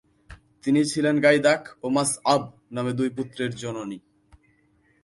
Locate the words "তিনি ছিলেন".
0.63-1.15